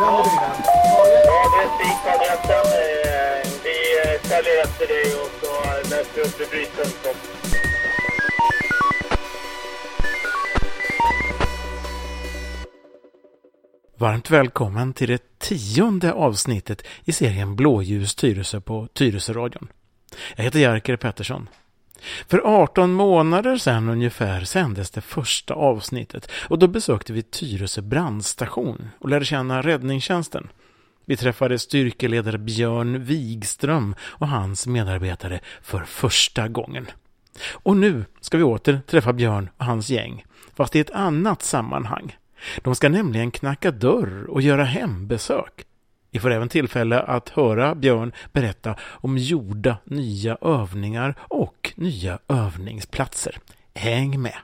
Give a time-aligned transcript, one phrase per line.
[0.00, 0.26] Ja,
[1.14, 1.78] det är
[3.64, 5.50] Vi följer efter dig och så
[6.52, 6.64] vi
[7.10, 7.16] upp.
[13.96, 19.68] Varmt välkommen till det tionde avsnittet i serien Blåljus Tyresö på Tyresöradion.
[20.36, 21.48] Jag heter Jerker Pettersson.
[22.28, 28.90] För 18 månader sedan ungefär sändes det första avsnittet och då besökte vi Tyresö brandstation
[28.98, 30.48] och lärde känna räddningstjänsten.
[31.04, 36.86] Vi träffade styrkeledare Björn Wigström och hans medarbetare för första gången.
[37.52, 40.24] Och nu ska vi åter träffa Björn och hans gäng,
[40.56, 42.16] fast i ett annat sammanhang.
[42.62, 45.64] De ska nämligen knacka dörr och göra hembesök.
[46.10, 53.38] Vi får även tillfälle att höra Björn berätta om gjorda nya övningar och nya övningsplatser.
[53.74, 54.36] Häng med!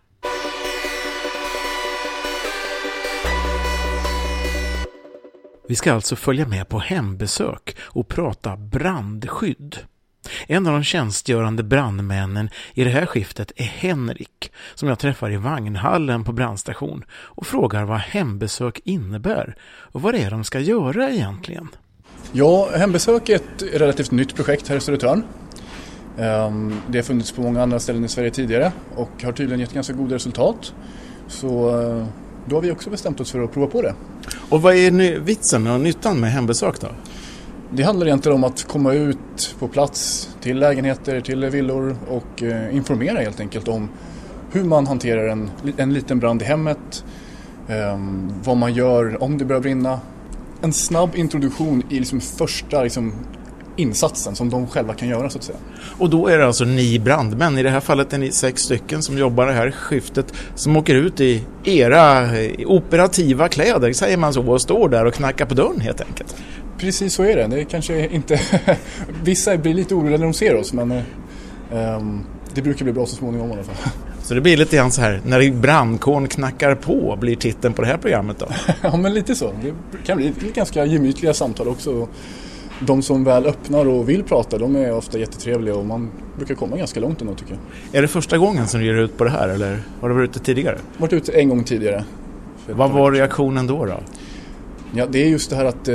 [5.68, 9.78] Vi ska alltså följa med på hembesök och prata brandskydd.
[10.46, 15.36] En av de tjänstgörande brandmännen i det här skiftet är Henrik, som jag träffar i
[15.36, 21.10] vagnhallen på brandstation och frågar vad hembesök innebär och vad det är de ska göra
[21.10, 21.68] egentligen.
[22.32, 25.22] Ja, hembesök är ett relativt nytt projekt här i Södertörn.
[26.18, 29.72] Ehm, Det har funnits på många andra ställen i Sverige tidigare och har tydligen gett
[29.72, 30.74] ganska goda resultat.
[31.28, 32.06] Så eh,
[32.46, 33.94] då har vi också bestämt oss för att prova på det.
[34.48, 36.88] Och vad är vitsen och nyttan med hembesök då?
[37.70, 42.76] Det handlar egentligen om att komma ut på plats till lägenheter, till villor och eh,
[42.76, 43.88] informera helt enkelt om
[44.52, 47.04] hur man hanterar en, en liten brand i hemmet,
[47.68, 48.00] eh,
[48.44, 50.00] vad man gör om det börjar brinna.
[50.62, 53.12] En snabb introduktion i liksom första liksom,
[53.76, 55.58] insatsen som de själva kan göra så att säga.
[55.98, 59.02] Och då är det alltså ni brandmän, i det här fallet är ni sex stycken
[59.02, 64.32] som jobbar det här skiftet, som åker ut i era eh, operativa kläder, säger man
[64.32, 66.36] så, och står där och knackar på dörren helt enkelt.
[66.78, 67.46] Precis så är det.
[67.46, 68.40] Det är kanske inte...
[69.22, 71.02] Vissa blir lite oroliga när de ser oss men
[71.72, 72.20] ehm,
[72.54, 73.92] det brukar bli bra så småningom i alla fall.
[74.22, 77.88] Så det blir lite grann så här, när brandkåren knackar på, blir titeln på det
[77.88, 78.46] här programmet då.
[78.82, 79.52] ja men lite så.
[79.62, 79.72] Det
[80.06, 82.08] kan bli ganska gemytliga samtal också.
[82.80, 86.76] De som väl öppnar och vill prata de är ofta jättetrevliga och man brukar komma
[86.76, 87.98] ganska långt ändå tycker jag.
[87.98, 90.30] Är det första gången som du ger ut på det här eller har du varit
[90.30, 90.78] ute tidigare?
[90.98, 92.04] Varit ute en gång tidigare.
[92.68, 93.84] Vad var reaktionen då?
[93.84, 94.00] då?
[94.94, 95.94] Ja, det är just det här att eh,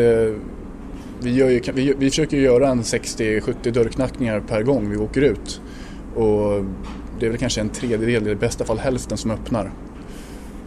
[1.22, 5.62] vi, gör ju, vi, vi försöker göra en 60-70 dörrknackningar per gång vi åker ut.
[6.16, 6.66] Och
[7.20, 9.72] det är väl kanske en tredjedel, i bästa fall hälften, som öppnar.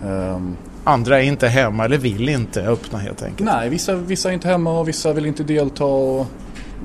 [0.05, 3.51] Ehm, Andra är inte hemma eller vill inte öppna helt enkelt.
[3.51, 5.85] nej, vissa, vissa är inte hemma och vissa vill inte delta.
[5.85, 6.27] Och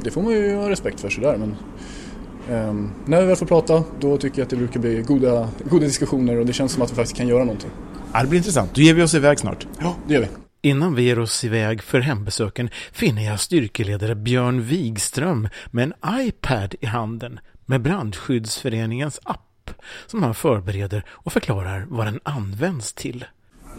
[0.04, 1.38] det får man ju ha respekt för sådär.
[1.38, 1.56] Men,
[2.58, 5.86] ehm, när vi väl får prata, då tycker jag att det brukar bli goda, goda
[5.86, 7.70] diskussioner och det känns som att vi faktiskt kan göra någonting.
[8.14, 8.76] Ja, det blir intressant.
[8.76, 9.68] Då ger vi oss iväg snart.
[9.80, 10.28] Ja, det gör vi.
[10.62, 16.76] Innan vi ger oss iväg för hembesöken finner jag styrkeledare Björn Wigström med en iPad
[16.80, 19.72] i handen med Brandskyddsföreningens app
[20.08, 23.26] som han förbereder och förklarar vad den används till.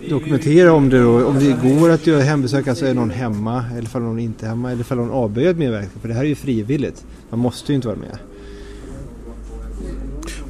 [0.08, 3.82] Dokumentera om det då, om det går att göra hembesök, alltså är någon hemma eller
[3.82, 6.00] ifall någon inte är hemma eller om någon avböjer medverkan.
[6.00, 7.04] För det här är ju frivilligt.
[7.30, 8.18] Man måste ju inte vara med.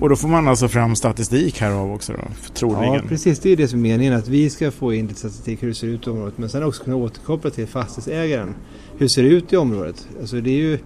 [0.00, 3.08] Och då får man alltså fram statistik härav också då, Ja, troligen.
[3.08, 3.38] precis.
[3.38, 4.14] Det är det som är meningen.
[4.14, 6.38] Att vi ska få in lite statistik hur det ser ut i området.
[6.38, 8.54] Men sen också kunna återkoppla till fastighetsägaren.
[8.98, 10.08] Hur ser det ut i området?
[10.20, 10.78] Alltså det är ju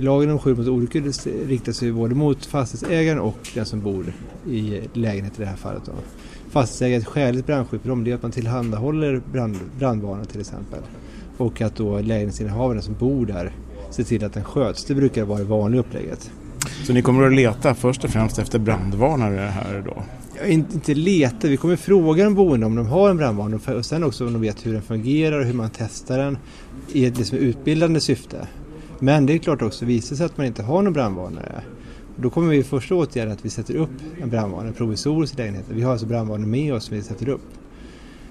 [0.00, 4.12] Lagen om skydd mot olyckor riktar sig både mot fastighetsägaren och den som bor
[4.50, 5.82] i lägenhet i det här fallet.
[5.86, 5.92] Då.
[6.50, 10.80] Fastighetsägare ett skäligt brandskydd för dem det är att man tillhandahåller brand, brandvarnare till exempel.
[11.36, 13.52] Och att då lägenhetsinnehavaren som bor där
[13.90, 14.84] ser till att den sköts.
[14.84, 16.30] Det brukar vara det vanliga upplägget.
[16.84, 20.02] Så ni kommer att leta först och främst efter brandvarnare här då?
[20.38, 24.04] Ja, inte, leta, vi kommer fråga de boende om de har en brandvarnare och sen
[24.04, 26.38] också om de vet hur den fungerar och hur man testar den
[26.92, 28.48] i ett liksom utbildande syfte.
[28.98, 31.62] Men det är klart också, visar sig att man inte har någon brandvarnare
[32.22, 33.90] då kommer vi första åtgärden att vi sätter upp
[34.22, 35.76] en brandvarnare provisoriskt i lägenheten.
[35.76, 37.42] Vi har alltså brandvarnare med oss som vi sätter upp.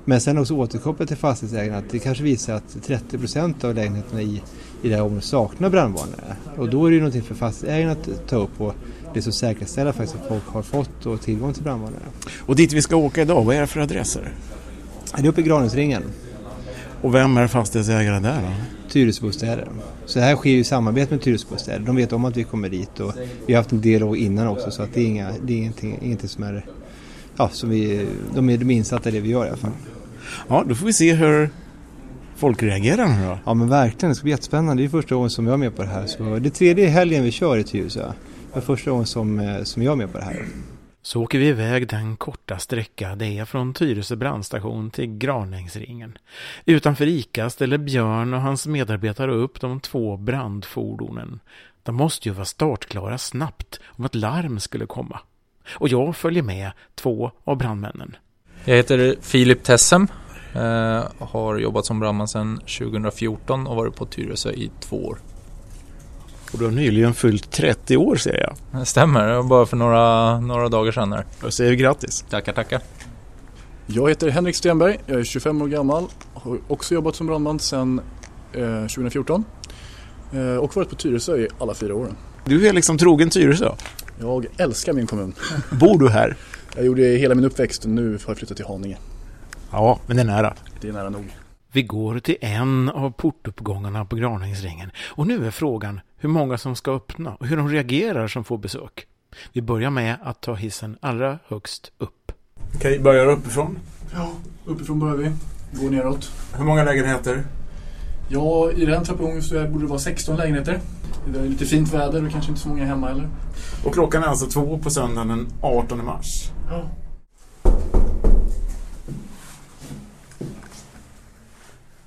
[0.06, 4.42] Men sen också återkoppla till fastighetsägarna att det kanske visar att 30% av lägenheterna i,
[4.82, 6.36] i det här området saknar brandvarnare.
[6.58, 8.76] Och då är det ju någonting för fastighetsägarna att ta upp och
[9.14, 12.02] det som säkerställa faktiskt att folk har fått och tillgång till brandvarnare.
[12.40, 14.34] Och dit vi ska åka idag, vad är det för adresser?
[15.18, 16.04] Det är uppe i Granhusringen,
[17.02, 18.50] Och vem är fastighetsägare där då?
[18.90, 19.68] Tyresöbostäder.
[20.06, 21.80] Så det här sker ju i samarbete med Tyresöbostäder.
[21.80, 23.14] De vet om att vi kommer dit och
[23.46, 26.00] vi har haft en dialog innan också så att det är, inga, det är ingenting,
[26.02, 26.66] ingenting som är...
[27.40, 29.72] Ja, som vi, de, är, de är insatta i det vi gör i alla fall.
[30.48, 31.50] Ja, då får vi se hur
[32.36, 33.40] folk reagerar nu då.
[33.46, 34.84] Ja men verkligen, det ska bli jättespännande.
[34.84, 36.08] Det är första gången som jag är med på det här.
[36.08, 38.12] Så det tredje helgen vi kör i Tyresö.
[38.54, 40.46] Det är första gången som, eh, som jag är med på det här.
[41.02, 46.18] Så åker vi iväg den korta sträcka det är från Tyresö brandstation till Granängsringen.
[46.66, 51.40] Utanför ICA ställer Björn och hans medarbetare upp de två brandfordonen.
[51.84, 55.20] De måste ju vara startklara snabbt om ett larm skulle komma.
[55.74, 58.16] Och jag följer med två av brandmännen.
[58.66, 60.08] Jag heter Filip Tessem.
[60.56, 65.18] Eh, har jobbat som brandman sedan 2014 och varit på Tyresö i två år.
[66.54, 68.80] Och du har nyligen fyllt 30 år ser jag.
[68.80, 71.26] Det stämmer, det var bara för några, några dagar sedan här.
[71.42, 72.26] Jag säger grattis.
[72.30, 72.82] Tackar, tackar.
[73.86, 78.02] Jag heter Henrik Stenberg, jag är 25 år gammal, har också jobbat som brandman sedan
[78.54, 79.44] eh, 2014
[80.34, 82.16] eh, och varit på Tyresö i alla fyra åren.
[82.46, 83.72] Du är liksom trogen Tyresö.
[84.20, 85.34] Jag älskar min kommun.
[85.72, 86.38] Bor du här?
[86.76, 88.98] Jag gjorde hela min uppväxt och nu har jag flyttat till Haninge.
[89.72, 90.54] Ja, men det är nära.
[90.82, 91.26] Det är nära nog.
[91.72, 96.76] Vi går till en av portuppgångarna på Granängsringen och nu är frågan hur många som
[96.76, 99.06] ska öppna och hur de reagerar som får besök.
[99.54, 102.32] Vi börjar med att ta hissen allra högst upp.
[102.76, 103.80] Okej, börjar uppifrån.
[104.14, 104.32] Ja,
[104.66, 105.32] uppifrån börjar vi.
[105.82, 106.32] Går neråt.
[106.58, 107.44] Hur många lägenheter?
[108.30, 110.80] Ja, i den trappuppgången så borde det vara 16 lägenheter.
[111.26, 113.30] Det är lite fint väder och kanske inte så många hemma heller.
[113.86, 116.52] Och klockan är alltså två på söndagen den 18 mars.
[116.70, 116.82] Ja.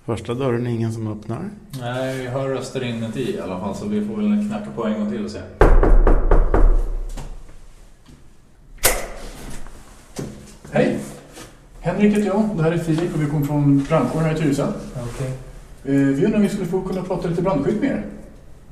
[0.05, 1.50] Första dörren är ingen som öppnar.
[1.81, 5.00] Nej, vi hör röster inuti i alla fall så vi får väl knacka på en
[5.00, 5.41] gång till och se.
[10.73, 10.99] Hej!
[11.81, 14.67] Henrik heter jag, det här är Filip och vi kommer från brandkåren här i Tyresö.
[15.12, 15.32] Okej.
[15.85, 18.06] Eh, Vi undrar om vi skulle få kunna prata lite brandskydd med er.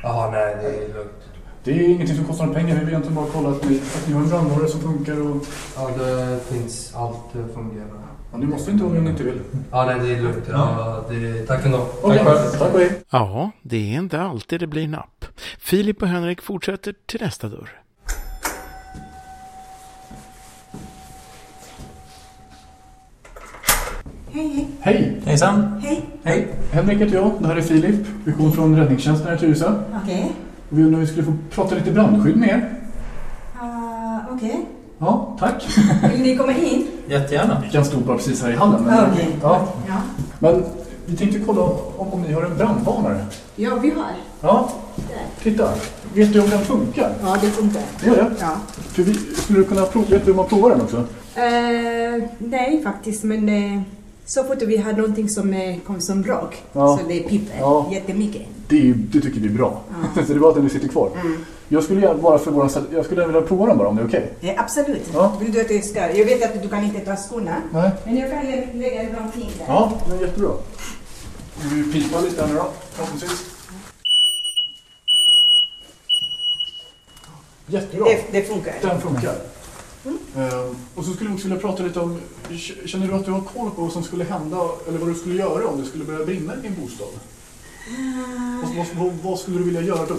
[0.02, 1.12] Jaha, nej det är lugnt.
[1.64, 4.14] Det är ingenting som kostar pengar, vi vill egentligen bara kolla att ni, att ni
[4.14, 5.46] har en brandvarnare som funkar och...
[5.76, 7.88] Ja, det finns allt det fungerar.
[8.32, 9.40] Ja, ni måste inte om ni inte vill.
[9.70, 10.44] Ja, nej det är lugnt.
[10.50, 11.86] Ja, det, tack ändå.
[12.02, 12.58] Okej, själv.
[12.58, 13.02] tack och hej.
[13.10, 15.24] Ja, det är inte alltid det blir napp.
[15.58, 17.80] Filip och Henrik fortsätter till nästa dörr.
[24.40, 25.20] Hej, Hej!
[25.24, 25.80] Hejsan!
[25.82, 26.02] hej.
[26.24, 26.48] Hej!
[26.72, 28.06] Henrik heter jag, det här är Filip.
[28.24, 29.74] Vi kommer från räddningstjänsten här i Tyresö.
[30.02, 30.32] Okej.
[30.70, 32.72] Och vi undrar om vi skulle få prata lite brandskydd med er.
[33.60, 34.66] Ah, Okej.
[34.98, 35.66] Ja, tack.
[36.12, 36.86] Vill ni komma in?
[37.08, 37.62] Jättegärna.
[37.64, 38.82] Vi kan stå bara precis här i hallen.
[38.84, 39.28] Men, Okej.
[39.42, 39.68] ja.
[39.88, 39.94] Ja.
[40.38, 40.64] men
[41.06, 41.72] vi tänkte kolla om,
[42.12, 43.24] om ni har en brandvarnare.
[43.56, 44.04] ja, vi har.
[44.40, 44.70] Ja,
[45.42, 45.68] titta.
[46.14, 47.12] Vet du om den funkar?
[47.22, 47.82] Ja, det funkar.
[48.00, 48.30] Det gör det?
[48.40, 48.56] Ja.
[48.76, 50.96] För vi, skulle du kunna prova, vet du hur man provar den också?
[51.34, 53.82] Eh, nej, faktiskt, men eh,
[54.30, 56.98] så fort vi har någonting som kommer som brak Ja.
[56.98, 57.88] så det piper Ja.
[57.92, 58.42] jättemycket.
[58.68, 59.80] Det, är, det tycker vi är bra.
[60.14, 60.22] Ja.
[60.22, 61.10] så det är bra att den sitter kvar.
[61.20, 61.44] Mm.
[61.68, 64.32] Jag skulle bara för våran, jag skulle vilja prova den bara om det är okej.
[64.40, 65.10] Eh, absolut.
[65.14, 65.36] Ja.
[65.40, 66.00] Vill du att jag ska?
[66.16, 67.90] Jag vet att du kan inte ta skorna, Nej.
[68.04, 69.64] men jag kan lä- lägga någonting där.
[69.68, 70.50] Ja, det är jättebra.
[71.62, 72.66] Vill du pipa lite här nu då?
[72.92, 73.44] Förhoppningsvis.
[77.66, 78.04] Jättebra.
[78.04, 78.74] Det, det funkar.
[78.82, 79.34] Den funkar.
[80.06, 82.20] Ehm, och så skulle vi också vilja prata lite om,
[82.86, 84.56] känner du att du har koll på vad som skulle hända,
[84.88, 87.08] eller vad du skulle göra om det skulle börja brinna i din bostad?
[88.62, 90.16] Vad, vad, vad, vad skulle du vilja göra då?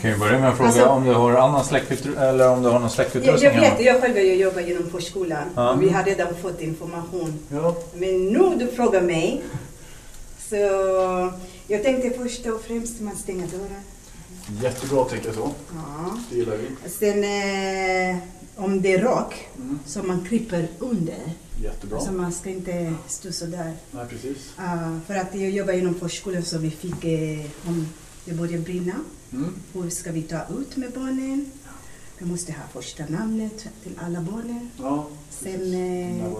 [0.00, 2.68] Kan vi börja med att fråga Alltså- om du har annan släckutrustning eller om du
[2.68, 6.04] har någon Jag, släckutrustning jag vet, jag själv jag jobbar genom förskolan och vi har
[6.04, 7.38] redan fått information.
[7.48, 9.42] Ja, Men nu du frågar mig,
[10.48, 10.56] så
[11.66, 13.82] jag tänkte först och främst man stänger dörren.
[14.62, 15.50] jättebra att tänka så.
[15.74, 16.16] Ja.
[16.30, 16.90] Det gillar vi.
[16.90, 18.16] Sen eh,
[18.60, 19.78] om det är rak, Mm.
[19.86, 21.18] så man kryper under.
[21.62, 22.00] Jättebra.
[22.00, 23.72] Så man ska inte stå sådär.
[23.92, 24.36] Nej, precis.
[24.58, 27.86] Uh, för att jag jobbar inom förskolan så vi fick, eh, om
[28.24, 28.94] det börjar brinna,
[29.32, 29.54] Mm.
[29.72, 31.50] hur ska vi ta ut med barnen?
[32.18, 34.70] Vi måste ha första namnet till alla barnen.
[34.78, 36.32] Ja, Sen, eh.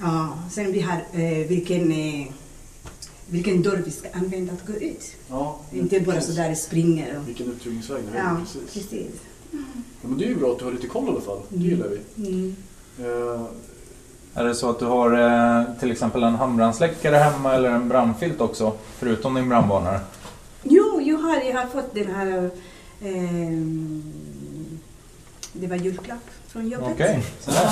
[0.00, 2.26] Ja, sen vi har eh, vilken, eh,
[3.26, 5.04] vilken dörr vi ska använda att gå ut.
[5.28, 6.30] Ja, Inte bara precis.
[6.34, 7.18] sådär springer.
[7.18, 8.22] Och, Vilken utrymningsväg det är.
[8.24, 8.72] ja, Precis.
[8.90, 9.12] precis.
[10.02, 11.38] Ja, men det är ju bra att du har lite koll i alla fall.
[11.48, 12.26] Det gillar vi.
[12.28, 12.56] Mm.
[12.98, 13.40] Eh,
[14.34, 15.12] Är det så att du har
[15.58, 18.72] eh, till exempel en handbrandsläckare hemma eller en brandfilt också?
[18.98, 20.00] Förutom din brandvarnare?
[20.62, 22.50] Jo, jag har, jag har fått den här...
[23.02, 24.02] ehm,
[25.52, 26.88] det var julklapp från jobbet.
[26.92, 27.70] Okej, sådär.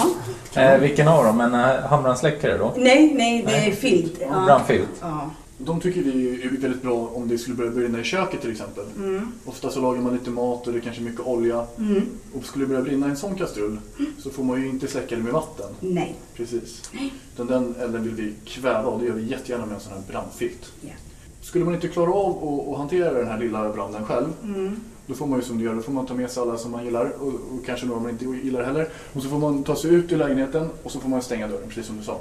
[0.54, 0.60] Ja.
[0.60, 1.40] Eh, vilken av dem?
[1.40, 2.72] En eh, handbrandsläckare då?
[2.76, 4.14] Nej, nej, det är filt.
[4.20, 4.44] Ja.
[4.46, 4.88] Brandfilt?
[5.00, 5.30] Ja.
[5.58, 8.84] De tycker vi är väldigt bra om det skulle börja brinna i köket till exempel.
[8.96, 9.32] Mm.
[9.44, 11.66] Ofta så lagar man lite mat och det är kanske mycket olja.
[11.78, 12.02] Mm.
[12.34, 13.78] Och skulle det börja brinna i en sån kastrull
[14.18, 15.70] så får man ju inte släcka det med vatten.
[15.80, 16.14] Nej.
[16.36, 16.90] Precis.
[17.34, 20.02] Utan den elden vill vi kväva och det gör vi jättegärna med en sån här
[20.08, 20.72] brandfilt.
[20.80, 20.92] Ja.
[21.40, 24.76] Skulle man inte klara av att, att hantera den här lilla branden själv Mm.
[25.06, 26.70] Då får man ju som du gör, då får man ta med sig alla som
[26.70, 28.88] man gillar och, och kanske några man inte gillar heller.
[29.12, 31.68] Och så får man ta sig ut ur lägenheten och så får man stänga dörren,
[31.68, 32.20] precis som du sa.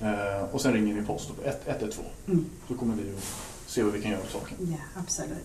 [0.00, 2.04] Eh, och sen ringer ni post på 112.
[2.28, 2.44] Mm.
[2.68, 3.24] Då kommer vi att
[3.70, 4.56] se vad vi kan göra åt saken.
[4.60, 5.44] Ja, absolut.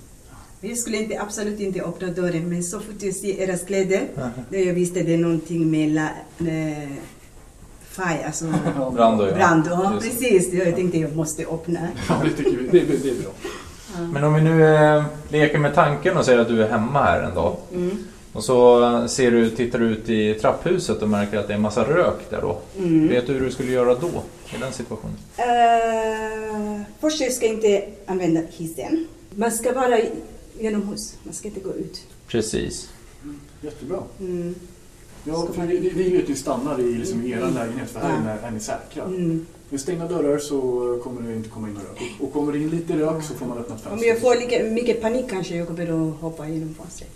[0.62, 4.07] Jag skulle inte, absolut inte öppna dörren men så fort jag ser era kläder,
[4.50, 6.09] då jag visste det är någonting med la,
[6.51, 6.89] eh,
[7.89, 8.45] faj, alltså
[8.93, 9.35] Brand och ja.
[9.35, 9.63] brand.
[9.69, 10.09] Ja, det.
[10.09, 10.53] precis.
[10.53, 11.79] Jag tänkte jag måste öppna.
[12.09, 12.67] Ja, det tycker vi.
[12.67, 13.31] Det, är- det är bra.
[14.13, 17.21] Men om vi nu eh, leker med tanken och säger att du är hemma här
[17.21, 17.57] en dag.
[17.74, 17.97] Mm.
[18.36, 21.62] Och så ser du, tittar du ut i trapphuset och märker att det är en
[21.62, 22.60] massa rök där då.
[22.77, 23.08] Mm.
[23.08, 24.08] Vet du hur du skulle göra då?
[24.56, 25.18] I den situationen?
[25.39, 29.08] Uh, först jag ska inte använda hissen.
[29.36, 30.00] Man ska vara
[30.60, 32.01] genomhus, man ska inte gå ut.
[32.27, 32.89] Precis.
[33.62, 34.00] Jättebra.
[34.20, 34.56] Mm.
[35.24, 38.48] Ja, för vi, vi vi vet ju stannar i liksom er lägenhet för här Ja.
[38.48, 39.04] är ni säkra.
[39.04, 39.46] Mm.
[39.70, 40.60] Med stängda dörrar så
[41.04, 42.12] kommer det inte komma in någon rök.
[42.20, 44.08] Och- kommer det in lite rök så får man öppna ett Om fönster.
[44.08, 47.10] jag får lika mycket panik kanske jag kommer att hoppa genom fönstret.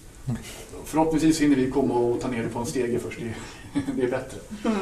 [0.85, 3.19] Förhoppningsvis hinner vi komma och ta ner det på en stege först.
[3.19, 4.37] Det, det är bättre.
[4.65, 4.77] Mm.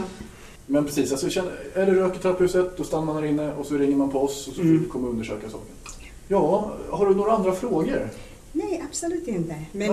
[0.65, 1.41] Men precis, alltså,
[1.75, 4.47] det rök i trapphuset då stannar man där inne och så ringer man på oss
[4.47, 4.77] och så Mm.
[4.77, 5.67] får vi komma och undersöka saken.
[6.27, 8.09] Ja, har du några andra frågor?
[8.51, 9.55] Nej, absolut inte.
[9.71, 9.89] Men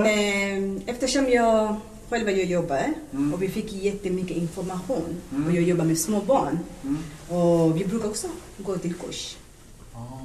[0.77, 1.77] eh, eftersom jag
[2.11, 2.83] själv jag jobbar
[3.13, 3.35] Mm.
[3.35, 5.47] och vi fick jättemycket information Mm.
[5.47, 6.99] och jag jobbar med små barn Mm.
[7.41, 8.27] och vi brukar också
[8.59, 9.37] gå till kurs.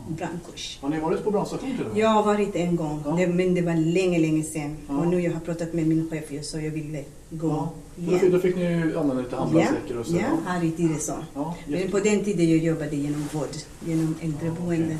[0.08, 0.80] Brandkurs.
[0.82, 1.98] Har ni varit på brandstation till och med?
[2.04, 3.12] Jag har varit en gång, Ja.
[3.12, 4.78] det, men det var länge, länge sedan.
[4.88, 4.98] Ja.
[4.98, 7.70] Och nu jag har pratat med min chef så jag ville gå Ja.
[8.16, 8.32] Igen.
[8.32, 10.16] då fick ni använda lite handbrandsläckare och så.
[10.16, 11.14] Ja, här i Tyresö.
[11.34, 13.48] Ja, Men på den tiden jag jobbade genom vård,
[13.86, 14.98] genom äldreboende.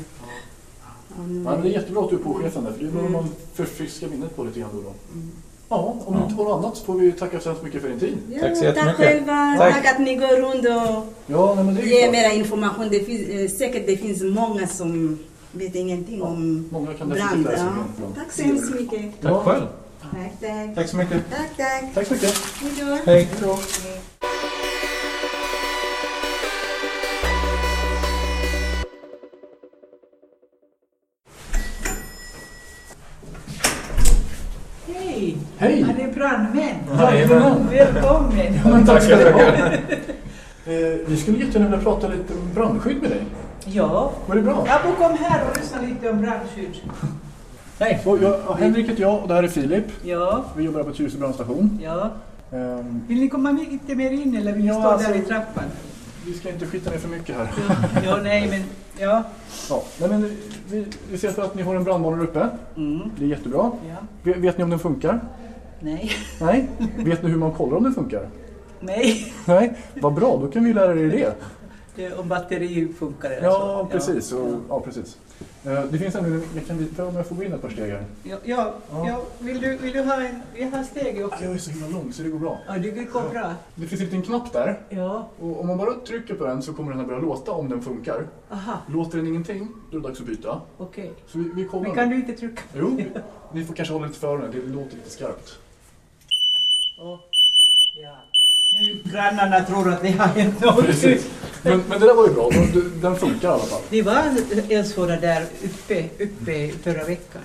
[1.18, 3.12] Och nu- Ja, det är jättebra att du är påchefen där, för det behöver Mm.
[3.22, 4.80] man förfriska minnet på lite grann då.
[4.80, 4.94] då.
[5.14, 5.30] Mm.
[5.72, 7.88] Ja, om du inte har något annat så får vi tacka så hemskt mycket för
[7.88, 8.18] din tid.
[8.32, 8.96] Ja, Tack så jättemycket.
[8.96, 9.54] Tack själva.
[9.58, 9.74] Tack.
[9.74, 9.86] Tack.
[9.94, 12.88] att ni går runt och Ja, nej, men det är ju ger mera information.
[12.90, 15.18] Det finns, eh, säkert det finns många som
[15.52, 17.48] vet ingenting Ja, om Många kan brand.
[17.56, 17.68] Ja.
[18.16, 19.00] Tack så hemskt mycket.
[19.20, 19.42] Tack Ja.
[19.44, 19.66] själv.
[20.02, 20.74] Tack, tack.
[20.74, 21.22] Tack så mycket.
[21.30, 21.94] Tack, tack.
[21.94, 22.34] Tack så mycket.
[23.06, 23.48] Hej då.
[23.50, 24.00] Hej.
[35.60, 35.82] Hej!
[35.82, 36.76] Han är brandmän.
[36.98, 37.66] Jajamän.
[37.70, 38.54] Välkommen!
[38.64, 39.38] Ja, men tack ska du ha.
[39.40, 39.72] Tackar.
[40.66, 40.72] Eh,
[41.06, 43.22] Vi skulle jättegärna vilja prata lite om brandskydd med dig.
[43.64, 44.64] Ja, Var det bra?
[44.64, 46.74] får komma här och lyssna lite om brandskydd.
[47.78, 48.00] Hej!
[48.04, 49.84] Ja, Henrik heter jag och det här är Filip.
[50.04, 51.78] Ja, Vi jobbar på Tyresö brandstation.
[51.82, 52.10] ja.
[52.52, 55.22] Ehm, Vill ni komma lite mer in eller vill ni Ja, stå alltså- där i
[55.22, 55.64] trappan?
[56.26, 57.48] Vi ska inte skita ner för mycket här.
[57.68, 58.62] Ja, ja nej men,
[58.98, 59.22] ja.
[59.70, 60.36] Ja, nej, men
[60.70, 62.48] vi, vi ser för att ni har en brandvarnare uppe.
[62.76, 63.70] Mm, Det är jättebra.
[63.88, 63.94] ja.
[64.22, 65.20] Vet, vet ni om den funkar?
[65.80, 66.10] Nej,
[66.40, 66.68] Nej?
[66.96, 68.28] Vet ni hur man kollar om den funkar?
[68.80, 69.32] nej.
[69.46, 69.72] Nej?
[70.00, 71.34] Vad bra, då kan vi lära er det.
[71.96, 73.98] Det, om batteri funkar eller Ja, så.
[73.98, 74.32] precis.
[74.32, 75.18] Och, ja, precis.
[75.64, 77.90] Eh, Det finns en, jag kan, för om jag får gå in ett par steg
[77.90, 78.04] här.
[78.22, 79.08] Ja, ja, Ja.
[79.08, 79.22] ja.
[79.38, 81.44] Vill, du, vill du ha en, vi har steg också.
[81.44, 82.58] Jag är så himla lång så det går bra.
[82.68, 83.54] Ja, det går bra.
[83.74, 84.80] Det finns en liten knapp där.
[84.88, 87.68] Ja, Och om man bara trycker på den så kommer den här börja låta om
[87.68, 88.26] den funkar.
[88.50, 90.60] aha, Låter den ingenting, då är det dags att byta.
[90.78, 91.12] okej.
[91.26, 91.96] Så vi, vi kollar Men nu.
[91.96, 92.62] kan du inte trycka?
[92.78, 93.00] Jo,
[93.52, 95.58] ni får kanske hålla lite för öronen, det låter lite skarpt.
[97.00, 97.18] Ja.
[98.72, 100.84] Nu grannarna tror att det har hänt något.
[101.62, 103.80] Men, men det där var ju bra, den, den funkar i alla fall.
[103.90, 104.22] Det var
[104.68, 107.42] eldsvåda där uppe, uppe förra veckan,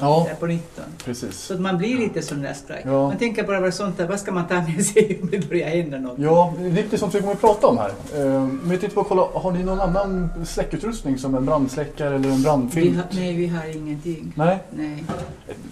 [0.00, 0.84] Ja, på 19.
[1.04, 1.36] precis.
[1.38, 2.82] Så att man blir lite där skraj.
[2.84, 3.08] Ja.
[3.08, 5.68] Man tänker bara vad sånt där, vad ska man ta med sig om det börjar
[5.68, 6.18] hända något?
[6.18, 7.88] Ja, lite sånt vi kommer att prata om här.
[8.14, 12.28] Eh, Men jag tänkte bara kolla, har ni någon annan släckutrustning som en brandsläckare eller
[12.28, 12.96] en Vi brandfilt?
[12.96, 14.32] har, nej, vi har ingenting.
[14.36, 15.04] Nej, Nej.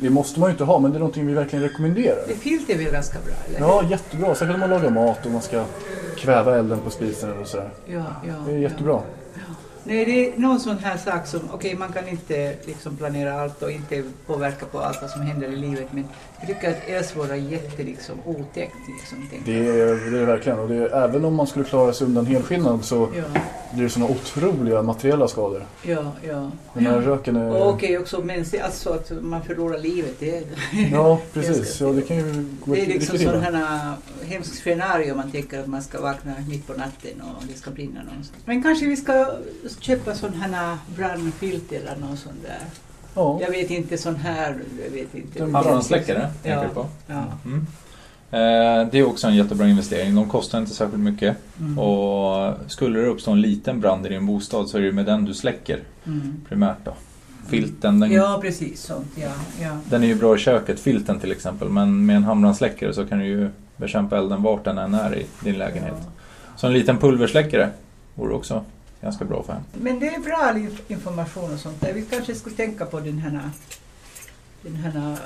[0.00, 2.18] det måste man ju inte ha, men det är någonting vi verkligen rekommenderar.
[2.28, 3.60] Det filt är väl ganska bra, eller?
[3.68, 4.34] Ja, jättebra.
[4.34, 5.64] Särskilt om man lagar mat och man ska
[6.18, 7.70] kväva elden på spisen eller sådär.
[7.86, 8.92] ja, ja Det är jättebra.
[8.92, 9.02] Ja.
[9.86, 13.62] Nej, det är någon sån här sak som, okej man kan inte liksom planera allt
[13.62, 16.04] och inte påverka på allt vad som händer i livet men
[16.48, 19.28] jag tycker att eldsvåda är jätte liksom otäckt liksom.
[19.44, 20.58] Det är det, är verkligen.
[20.58, 23.08] Och det är, även om man skulle klara sig undan helskinnad så.
[23.16, 23.40] Ja,
[23.72, 25.66] blir det sådana otroliga materiella skador.
[25.82, 26.50] ja, ja.
[26.74, 27.50] Den här röken är...
[27.50, 30.20] Och okej också mänskligt, alltså att man förlorar livet.
[30.20, 30.44] Det,
[30.92, 31.80] Ja, precis.
[31.80, 35.66] Ja, det kan ju gå det är liksom här äh, hemskt scenario man tänker att
[35.66, 38.42] man ska vakna mitt på natten och det ska brinna någonstans.
[38.44, 39.26] Men kanske vi ska
[39.80, 42.60] köpa sån här brandfilt eller någon sån där.
[43.14, 45.38] Ja, Jag vet inte sån här, jag vet inte.
[45.38, 46.62] Den Handbrandsläckare tänker Ja.
[46.68, 46.86] du på?
[47.06, 47.22] Ja.
[47.44, 47.66] Mm.
[48.30, 50.14] Eh, Det är också en jättebra investering.
[50.14, 51.36] De kostar inte särskilt mycket.
[51.60, 51.78] Mm.
[51.78, 55.24] Och skulle det uppstå en liten brand i din bostad så är det med den
[55.24, 56.34] du släcker Mm.
[56.48, 56.92] primärt då.
[57.48, 59.06] Filten, den, Ja, precis sånt.
[59.16, 59.28] Ja,
[59.62, 59.76] ja.
[59.90, 61.68] den är ju bra i köket, filten till exempel.
[61.68, 65.26] Men med en handbrandsläckare så kan du ju bekämpa elden vart den än är i
[65.40, 65.94] din lägenhet.
[66.56, 67.68] Så en liten pulversläckare
[68.14, 68.64] vore också
[69.04, 69.56] ganska bra för.
[69.72, 70.54] Men det är bra
[70.88, 71.92] information och sånt där.
[71.92, 73.50] Vi kanske skulle tänka på den här,
[74.62, 75.16] den här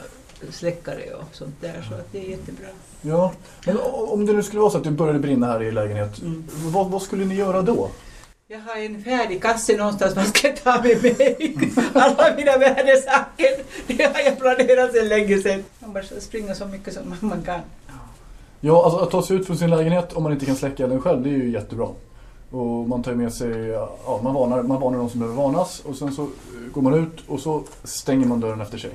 [0.51, 1.87] släckare och sånt där.
[1.89, 2.67] Så att det är jättebra.
[3.03, 3.33] ja.
[3.67, 6.45] Men om det nu skulle vara så att det började brinna här i lägenhet, Mm.
[6.65, 7.89] vad, vad skulle ni göra då?
[8.51, 11.57] Jag har en färdig kasse någonstans man ska ta med mig.
[11.95, 13.51] Alla mina värdesaker.
[13.87, 15.65] Det har jag planerat sedan länge sedan.
[15.81, 17.61] Man bara springer så mycket som man kan.
[18.61, 21.01] Ja, alltså att ta sig ut från sin lägenhet om man inte kan släcka elden
[21.01, 21.89] själv, det är ju jättebra.
[22.51, 25.97] Och man tar med sig, ja, man varnar, man varnar de som behöver varnas och
[25.97, 26.29] sen så eh,
[26.73, 28.91] går man ut och så stänger man dörren efter sig.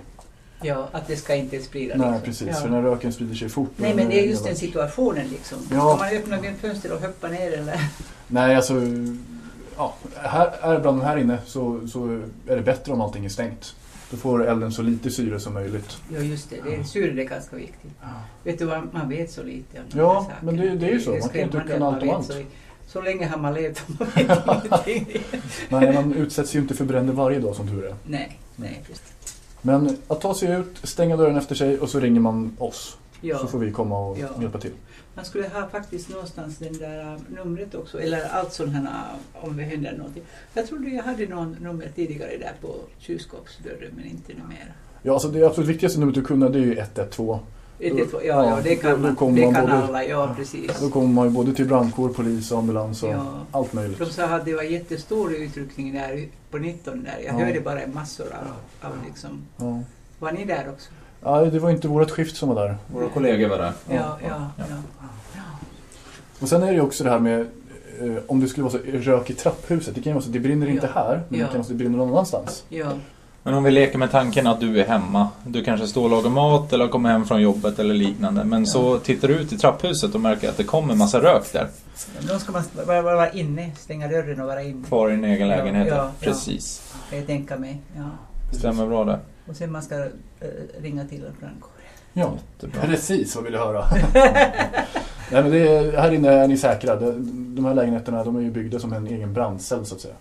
[0.61, 1.95] Ja, att det ska inte sprida.
[1.95, 2.25] Nej, liksom.
[2.25, 2.53] precis, Ja.
[2.53, 3.71] för den här röken sprider sig fort.
[3.75, 5.57] Nej, men det är just den situationen liksom.
[5.71, 5.95] Ja.
[5.97, 7.79] Ska man öppna ett fönster och hoppa ner eller?
[8.27, 8.73] Nej, alltså,
[9.77, 12.05] ja, här, är branden här inne så, så
[12.47, 13.75] är det bättre om allting är stängt.
[14.11, 15.97] Då får elden så lite syre som möjligt.
[16.13, 16.55] Ja, just det.
[16.65, 17.91] det är, syre är ganska viktigt.
[18.43, 20.99] Vet du vad, man vet så lite om de Ja, men det- det är ju
[21.01, 21.09] så.
[21.09, 22.31] Man kan inte kunna allt om allt.
[22.93, 23.95] Så, länge har man levt och
[24.45, 25.21] man vet ingenting.
[25.69, 27.95] Nej, man utsätts ju inte för bränder varje dag som tur är.
[28.07, 29.13] Nej, nej, precis.
[29.61, 32.97] Men att ta sig ut, stänga dörren efter sig och så ringer man oss.
[33.21, 33.37] Ja.
[33.37, 34.27] Så får vi komma och Ja.
[34.41, 34.71] hjälpa till.
[35.15, 39.43] Man skulle ha faktiskt någonstans den där äh, numret också, eller allt sånt här äh,
[39.49, 40.23] om det händer någonting.
[40.53, 44.73] Jag trodde jag hade någon nummer tidigare där på kylskåpsdörren, men inte numera.
[45.01, 47.39] Ja, alltså det absolut viktigaste numret att kunna det är ju 112.
[47.79, 50.33] 112, ja, ja, det kan, då- då man, kommer det man kan både- alla, ja
[50.37, 50.79] precis.
[50.81, 53.25] Då kommer man ju både till brandkår, polis ambulans och Ja.
[53.51, 53.99] allt möjligt.
[53.99, 57.17] De sa att det var jättestor utryckning där på 19 där.
[57.25, 57.45] Jag Ja.
[57.45, 59.29] hörde bara massor av, av liksom.
[59.57, 59.79] Ja.
[60.19, 60.89] Var ni där också?
[61.21, 62.77] Ja, det var inte vårt skift som var där.
[62.93, 63.73] Våra kollegor var där.
[63.89, 64.63] Ja, ja, ja.
[66.39, 67.39] Och sen är det ju också det här med
[68.01, 68.79] eh, om det skulle vara så
[69.11, 69.95] rök i trapphuset.
[69.95, 71.01] Det kan ju vara så att det brinner inte Ja.
[71.01, 71.45] här, men Ja.
[71.45, 72.63] det kan vara så att det brinner någon annanstans.
[73.43, 73.49] Ja.
[73.49, 75.27] Men om vi leker med tanken att du är hemma.
[75.45, 78.43] Du kanske står och lagar mat eller kommer hem från jobbet eller liknande.
[78.43, 81.67] Men så tittar du ut i trapphuset och märker att det kommer massa rök där.
[82.21, 84.87] Då ska man vara, vara inne, stänga dörren och vara inne.
[84.87, 85.87] Kvar i din egen Ja, lägenhet.
[85.87, 86.11] ja, ja.
[86.19, 86.93] Precis.
[87.09, 87.81] Kan jag tänka mig.
[87.95, 88.03] Ja.
[88.57, 89.19] Stämmer bra det.
[89.49, 90.07] Och sen man ska eh,
[90.81, 91.69] ringa till en brandkår.
[92.13, 92.81] Ja, Jättebra.
[92.81, 93.85] precis vad vill jag höra.
[95.31, 96.95] Nej, men det är, här inne är ni säkra.
[96.95, 97.11] De,
[97.55, 100.13] de här lägenheterna de är ju byggda som en egen brandcell så att säga.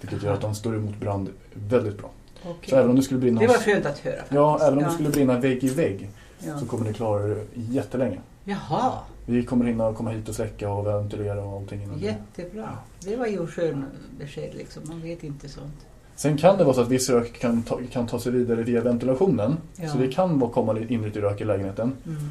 [0.00, 2.10] Vilket gör att de står emot brand väldigt bra.
[2.50, 2.70] Okej.
[2.70, 4.34] Så även om det skulle brinna Det var skönt att höra faktiskt.
[4.34, 4.86] Ja, även om ja.
[4.88, 6.08] det skulle brinna vägg i vägg
[6.46, 6.58] Ja.
[6.58, 8.18] så kommer ni klara det jättelänge.
[8.44, 8.92] Jaha,
[9.26, 12.04] Vi kommer hinna komma hit och släcka och ventilera och allting innan det.
[12.04, 12.68] jättebra.
[13.00, 13.84] Det var ju skön
[14.18, 14.82] besked liksom.
[14.86, 15.74] Man vet inte sånt.
[16.16, 18.80] Sen kan det vara så att viss rök kan ta, kan ta sig vidare via
[18.80, 19.56] ventilationen.
[19.76, 19.88] Ja.
[19.88, 21.92] Så det kan vara komma lite- in lite rök i lägenheten.
[22.06, 22.22] Mm.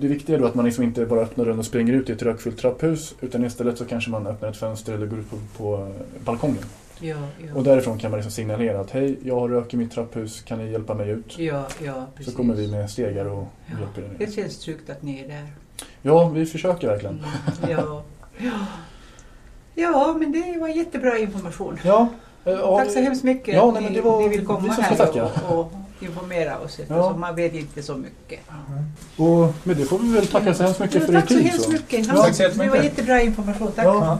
[0.00, 2.12] Det viktiga är då att man liksom inte bara öppnar dörren och springer ut i
[2.12, 5.36] ett rökfyllt trapphus utan istället så kanske man öppnar ett fönster eller går ut på,
[5.56, 5.92] på
[6.24, 6.62] balkongen.
[7.00, 7.54] Ja, ja.
[7.54, 10.58] Och därifrån kan man liksom signalera att hej, jag har rök i mitt trapphus, kan
[10.58, 11.38] ni hjälpa mig ut?
[11.38, 12.32] Ja, ja, precis.
[12.32, 13.78] Så kommer vi med stegar och Ja.
[13.80, 14.26] hjälper er ner.
[14.26, 15.46] Det känns tryggt att ni är där.
[16.02, 17.14] Ja, vi försöker verkligen.
[17.62, 18.02] Mm, ja.
[18.38, 18.50] ja.
[19.74, 21.78] Ja, men det var jättebra information.
[21.84, 22.08] Ja,
[22.44, 24.46] eh, ja, Tack så hemskt mycket Ja, nej, ni, men det var ni vill vi
[24.46, 26.78] komma ska här och, och informera oss.
[26.78, 26.82] Ja.
[26.84, 28.40] Eftersom man vet inte så mycket.
[29.16, 31.34] Och med det får vi väl tacka så hemskt mycket Ja, för er tack så
[31.34, 31.46] tid.
[31.46, 32.06] hemskt mycket.
[32.06, 33.72] Ja, Tack så Det var jättebra information.
[33.72, 33.84] Tack.
[33.84, 34.18] Ja,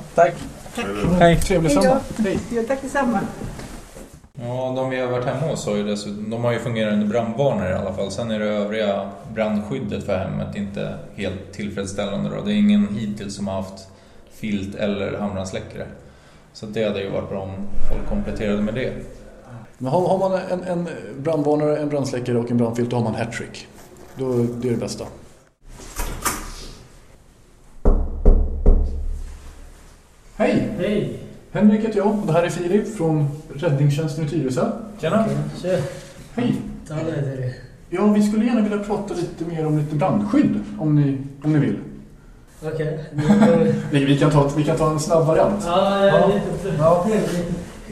[0.74, 0.86] Tack.
[1.18, 1.40] Hej.
[1.40, 2.00] Trevlig söndag.
[2.16, 2.38] Hej.
[2.50, 3.20] Ja, tack detsamma.
[4.40, 7.70] Ja, de vi har varit hemma hos har ju dessutom, de har ju fungerande brandvarnare
[7.70, 8.10] i alla fall.
[8.10, 12.44] Sen är det övriga brandskyddet för hemmet inte helt tillfredsställande då.
[12.44, 13.88] Det är ingen hittills som har haft
[14.32, 15.86] filt eller handbrandsläckare.
[16.52, 17.50] Så det hade ju varit bra om
[17.88, 18.92] folk kompletterade med det.
[19.78, 23.14] Men har, har man en, en brandvarnare, en brandsläckare och en brandfilt då har man
[23.14, 23.66] hattrick.
[24.16, 25.04] Då, det är det bästa.
[30.84, 31.18] Hej!
[31.52, 34.70] Henrik heter jag och det här är Filip från Räddningstjänsten i Tyresö.
[35.00, 35.24] Tjena!
[35.62, 35.78] Tja!
[36.34, 36.54] Hej!
[37.90, 41.58] Ja, vi skulle gärna vilja prata lite mer om lite brandskydd om ni, om ni
[41.58, 41.76] vill.
[42.62, 43.04] Okej.
[43.90, 45.64] Vi, vi, kan ta, vi kan ta en snabb variant.
[45.66, 46.30] Ja, Ja.
[46.78, 47.06] Ja.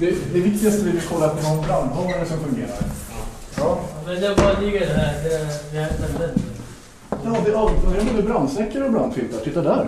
[0.00, 2.78] Det, det viktigaste är att kolla att ni har en brandvarnare som fungerar.
[3.56, 5.14] Ja, Men det bara ligger det här.
[5.24, 5.88] Det, det
[7.24, 7.50] ja det
[8.00, 9.38] är både brandsläckare och brandfiltar.
[9.38, 9.86] Titta där.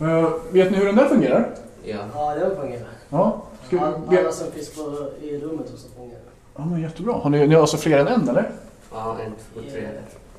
[0.00, 1.48] Eh, vet ni hur den där fungerar?
[1.84, 1.98] Ja.
[2.14, 2.88] Ja, det fungerar.
[3.08, 3.42] Ja.
[3.66, 4.80] Ska, vi, alla som finns på,
[5.22, 6.20] i rummet också fungerar.
[6.56, 7.12] ja men jättebra.
[7.12, 8.50] Har ni, ni har alltså fler än en eller?
[8.92, 9.88] Ja, en, två, tre.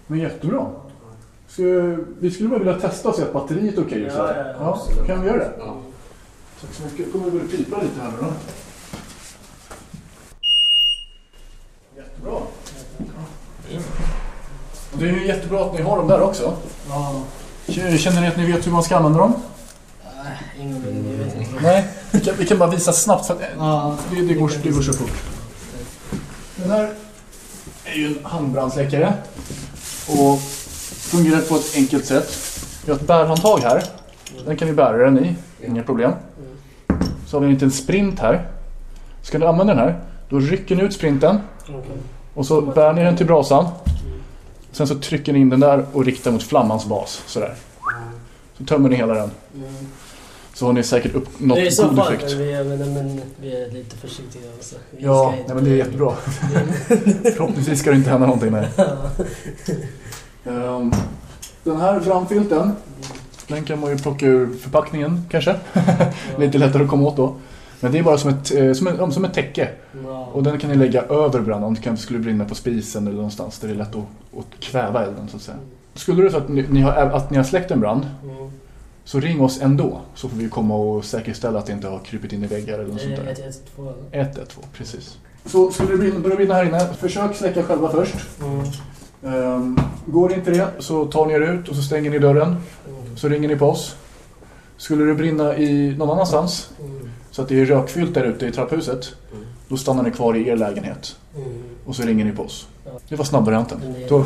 [0.07, 0.67] Men jättebra.
[1.47, 1.61] Så,
[2.19, 4.01] vi skulle bara vilja testa och se att batteriet är okej.
[4.01, 4.17] Ja, så.
[4.17, 5.07] ja, ja, ja, absolut.
[5.07, 5.51] kan vi göra det?
[5.59, 5.77] Ja.
[6.61, 7.11] Tack så mycket.
[7.11, 8.33] kommer vi börja pipa lite här nu då.
[11.97, 12.31] Jättebra.
[14.91, 16.53] Och det är ju jättebra att ni har dem där också.
[16.89, 17.21] Ja.
[17.67, 19.33] Känner ni att ni vet hur man ska använda dem?
[20.23, 21.11] Nej, ingen mening.
[21.11, 21.50] Jag vet inte.
[21.63, 21.87] Nej.
[22.11, 23.97] Vi kan, vi kan bara visa snabbt för att Ja.
[24.11, 25.11] det, det, går, det går så fort.
[26.55, 26.89] Den här
[27.85, 29.13] är ju en handbrandsläckare
[30.07, 30.39] och
[30.91, 32.37] fungerar på ett enkelt sätt.
[32.85, 33.83] Vi har ett bärhandtag här.
[34.45, 35.35] Den kan vi bära den i,
[35.67, 36.11] inga problem.
[37.27, 38.47] Så har vi en liten sprint här.
[39.23, 41.39] Ska ni använda den här, då rycker ni ut sprinten
[42.33, 43.65] och så bär ni den till brasan.
[44.71, 47.21] Sen så trycker ni in den där och riktar mot flammans bas.
[47.25, 47.55] Sådär.
[48.57, 49.31] Så tömmer ni hela den.
[50.51, 50.57] Mm.
[50.57, 52.23] så har ni säkert uppnått Det är så god effekt.
[52.29, 54.41] men vi, är, men, men, vi är lite försiktiga.
[54.57, 54.75] Alltså.
[54.91, 56.13] Vi Ja, nej, men det är jättebra.
[57.35, 58.67] Förhoppningsvis ska det inte hända någonting med
[60.45, 60.91] Ehm,
[61.63, 62.71] Den här brandfilten,
[63.47, 65.55] den kan man ju plocka ur förpackningen kanske.
[66.37, 67.35] Lite lättare att komma åt då.
[67.79, 69.69] Men det är bara som ett, eh, som ett, som ett täcke.
[70.05, 70.29] Ja.
[70.33, 73.15] Och den kan ni lägga över branden om det kanske skulle brinna på spisen eller
[73.15, 75.57] någonstans där det är lätt att, att kväva elden så att säga.
[75.93, 78.51] Skulle det så att ni, ni har, att ni har släckt en brand Mm.
[79.03, 82.33] Så ring oss ändå så får vi komma och säkerställa att det inte har krypit
[82.33, 83.31] in i väggar eller något sånt Eh, där.
[83.31, 83.93] ett, ett, två.
[84.11, 85.17] 112, precis.
[85.45, 88.15] Så skulle det börja brinna här inne, försök släcka själva först.
[88.43, 88.65] Mm.
[89.43, 92.47] Ehm, går inte det så tar ni er ut och så stänger ni dörren.
[92.47, 93.17] Mm.
[93.17, 93.95] Så ringer ni på oss.
[94.77, 97.09] Skulle det brinna i någon annanstans Mm.
[97.31, 99.13] så att det är rökfyllt där ute i trapphuset.
[99.33, 99.45] Mm.
[99.67, 101.15] Då stannar ni kvar i er lägenhet.
[101.35, 101.47] Mm.
[101.85, 102.67] Och så ringer ni på oss.
[103.09, 103.79] Det var snabbvarianten.
[104.09, 104.25] Då...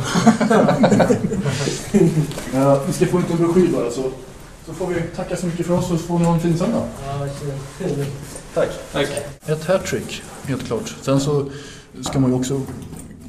[2.54, 4.02] Ja, vi ska få ut en broschyr bara så,
[4.66, 6.58] så får vi tacka så mycket för oss och så får ni ha en fin
[6.58, 6.82] söndag.
[7.06, 7.26] Ja.
[8.54, 8.68] Tack.
[8.92, 9.08] Tack.
[9.46, 10.94] Ett hattrick, helt klart.
[11.02, 11.46] Sen så
[12.00, 12.60] ska man ju också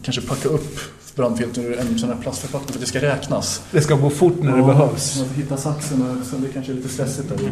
[0.01, 0.79] kanske packa upp
[1.15, 3.63] brandfilter ur en sån här plastförpackning för att det ska räknas.
[3.71, 5.17] Det ska gå fort när det Ja, behövs.
[5.19, 7.49] man får Hitta saxen och sen det kanske är lite stressigt där i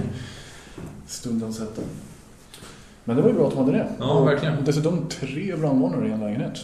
[1.07, 1.81] stundens hetta.
[3.03, 3.87] Men det var ju bra att de hade det.
[3.99, 4.65] Ja, Och verkligen.
[4.65, 6.59] Dessutom tre brandvarnare i en lägenhet.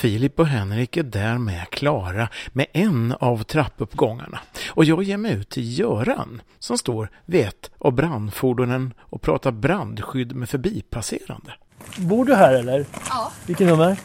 [0.00, 5.50] Filip och Henrik är därmed klara med en av trappuppgångarna och jag ger mig ut
[5.50, 11.52] till Göran som står vid ett av brandfordonen och pratar brandskydd med förbipasserande.
[11.96, 12.86] Bor du här eller?
[13.08, 13.96] Ja, Vilket nummer?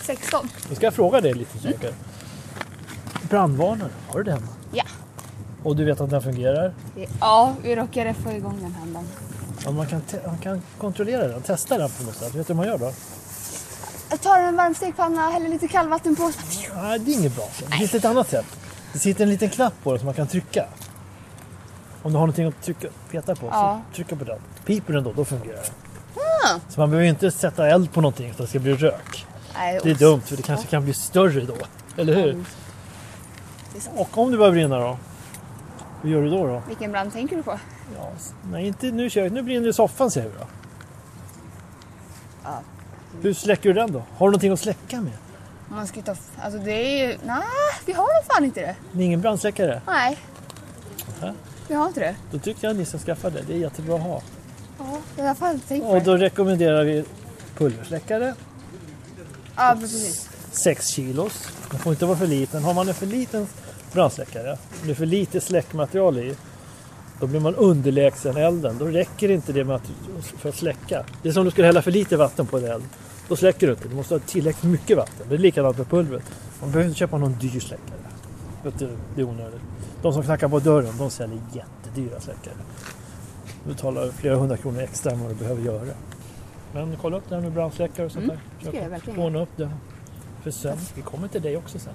[0.00, 0.48] 16.
[0.68, 1.92] Då ska jag fråga dig lite saker.
[3.28, 4.42] Brandvarnare, har du den?
[4.72, 4.84] Ja.
[5.62, 6.74] Och du vet att den fungerar?
[7.20, 9.06] Ja, vi råkade få igång den häromdagen.
[9.64, 12.34] Ja, man, kan man kan kontrollera den, testa den på något sätt.
[12.34, 12.92] Vet du hur man gör då?
[14.12, 16.30] Jag tar en varm stekpanna, häller lite kallvatten på.
[16.74, 17.44] Nej, det är inget bra.
[17.70, 18.46] Det finns ett annat sätt.
[18.92, 20.64] Det sitter en liten knapp på den som man kan trycka.
[22.02, 23.80] Om du har någonting att trycka, peta på, Ja.
[23.90, 24.38] så trycka på den.
[24.64, 25.72] Piper den då, då fungerar den.
[26.54, 26.60] Ah.
[26.68, 29.26] Så man behöver inte sätta eld på någonting att det ska bli rök.
[29.54, 31.56] Nej, Det är och- dumt för det kanske kan bli större då.
[31.96, 32.44] Eller hur?
[33.96, 34.98] Och om det börjar brinna då?
[36.02, 36.46] Hur gör du då?
[36.46, 36.62] då?
[36.68, 37.58] Vilken brand tänker du på?
[37.98, 38.10] Ja,
[38.50, 40.46] nej, inte nu, kör, nu brinner det i soffan säger vi då.
[42.44, 42.60] Ja.
[43.22, 43.98] Hur släcker du den då?
[43.98, 45.12] Har du någonting att släcka med?
[45.68, 46.14] Man ska ta...
[46.42, 47.18] Alltså det är ju...
[47.24, 47.42] Nej,
[47.86, 48.76] vi har nog fan inte det.
[48.92, 49.82] Det är ingen brandsläckare?
[49.86, 50.18] Nej,
[51.20, 51.34] Nähä.
[51.68, 52.14] vi har inte det.
[52.30, 53.42] Då tycker jag att ni ska skaffa det.
[53.46, 54.22] Det är jättebra att ha.
[54.78, 56.04] Ja, jag har inte tänkt på Och det.
[56.04, 57.04] då rekommenderar vi
[57.56, 58.34] pulversläckare.
[59.56, 60.28] Ja, precis.
[60.52, 61.48] 6 kilos.
[61.70, 62.62] Den får inte vara för liten.
[62.64, 63.46] Har man en för liten
[63.92, 66.36] brandsläckare, det är för lite släckmaterial i,
[67.20, 68.78] då blir man underlägsen elden.
[68.78, 69.86] Då räcker inte det med att,
[70.38, 71.04] för att släcka.
[71.22, 72.84] Det är som om du skulle hälla för lite vatten på en eld.
[73.28, 73.88] Då släcker du inte.
[73.88, 75.26] Du måste ha tillräckligt mycket vatten.
[75.28, 76.24] Det är likadant med pulvret.
[76.60, 77.98] Man behöver inte köpa någon dyr släckare.
[78.78, 79.60] Du, Det är onödigt.
[80.02, 82.54] De som knackar på dörren, de säljer jättedyra släckare.
[83.64, 85.80] Du betalar flera hundra kronor extra än vad du behöver göra.
[86.74, 89.18] Men kolla upp det här med brandsläckare och sånt Mm, där.
[89.18, 89.70] Ordna upp det.
[90.42, 91.92] För sen, vi kommer till dig också sen.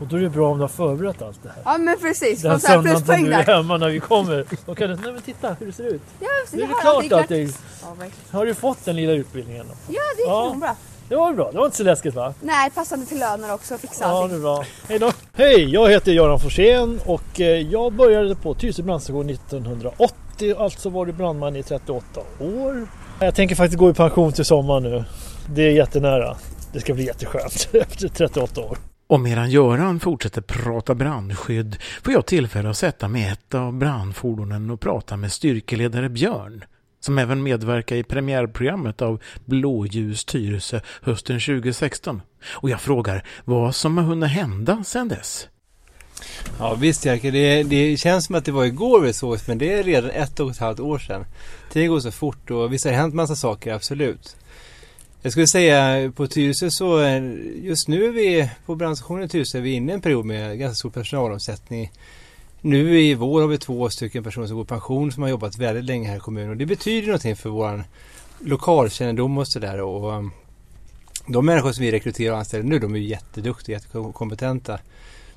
[0.00, 1.62] Och då är det bra om du har förberett allt det här.
[1.64, 2.42] Ja, men precis.
[2.42, 4.44] Den söndagen som du är hemma när vi kommer.
[4.66, 6.02] Då kan du, nej men titta hur det ser ut.
[6.20, 7.48] Ja, så Nu är det klart allting.
[7.82, 8.06] Ja.
[8.38, 9.66] Har du fått den lilla utbildningen?
[9.68, 9.74] Då?
[9.94, 10.42] Ja, det är Ja.
[10.44, 10.76] kanonbra.
[11.08, 12.34] Det var bra, det var inte så läskigt va?
[12.40, 13.78] Nej, passande till löner också.
[13.78, 14.36] Fixa Ja, allting.
[14.36, 14.64] det bra.
[14.88, 15.12] Hej då!
[15.32, 20.54] Hej, jag heter Göran Forsén och eh, jag började på Tyresö brandstation 1980.
[20.58, 22.86] Alltså var du brandman i 38 år.
[23.20, 25.04] Jag tänker faktiskt gå i pension till sommar nu.
[25.54, 26.36] Det är jättenära.
[26.72, 28.78] Det ska bli jätteskönt efter 38 år.
[29.06, 33.72] Och medan Göran fortsätter prata brandskydd får jag tillfälle att sätta mig i ett av
[33.72, 36.64] brandfordonen och prata med styrkeledare Björn
[37.00, 42.22] som även medverkar i premiärprogrammet av Blåljus Tyresö hösten 2016.
[42.48, 45.48] Och jag frågar vad som har hunnit hända sedan dess.
[46.58, 49.72] Ja visst Jerker, det, det känns som att det var igår vi sågs men det
[49.72, 51.24] är redan ett och ett halvt år sedan.
[51.72, 54.36] Tiden går så fort och visst har det hänt massa saker, absolut.
[55.26, 57.00] Jag skulle säga på Tyresö så
[57.62, 60.58] just nu är vi på brandstationen i Tyresö är vi inne i en period med
[60.58, 61.92] ganska stor personalomsättning.
[62.60, 65.58] Nu i vår har vi två stycken personer som går i pension som har jobbat
[65.58, 67.84] väldigt länge här i kommunen och det betyder någonting för vår
[68.38, 70.30] lokalkännedom och sådär um,
[71.26, 74.78] de människor som vi rekryterar och anställer nu de är jätteduktiga, jättekompetenta.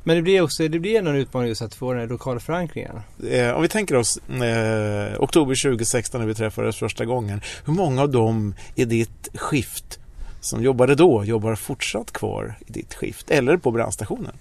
[0.09, 3.01] Men det blir också det blir en utmaning just att få den här lokala förankringen.
[3.29, 7.41] Eh, om vi tänker oss eh, oktober 2016 när vi träffades första gången.
[7.65, 9.99] Hur många av dem i ditt skift
[10.41, 14.35] som jobbade då jobbar fortsatt kvar i ditt skift eller på brandstationen?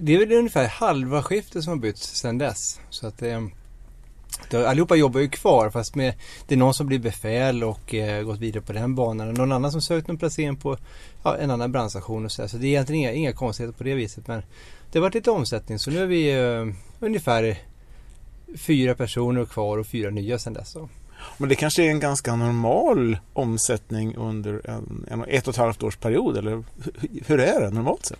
[0.00, 2.80] Det är väl ungefär halva skiftet som har bytt sedan dess.
[2.90, 3.50] Så att det, Då,
[4.50, 6.14] allihopa jobbar ju kvar fast med,
[6.46, 9.28] det är någon som blir befäl och eh, gått vidare på den banan.
[9.28, 10.76] Och någon annan som sökt en placering på
[11.22, 13.94] ja, en annan brandstation och så, så det är egentligen inga, inga konstigheter på det
[13.94, 14.28] viset.
[14.28, 14.42] Men
[14.92, 17.58] det har varit lite omsättning så nu är vi eh, ungefär
[18.56, 20.72] fyra personer kvar och fyra nya sedan dess.
[20.72, 20.88] Då.
[21.38, 25.82] Men det kanske är en ganska normal omsättning under en, en ett och ett halvt
[25.82, 26.64] års period eller
[27.26, 28.18] hur är det normalt sett?